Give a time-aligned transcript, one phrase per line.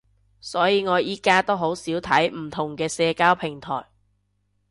[0.39, 3.85] 所以我而家都好少睇唔同嘅社交平台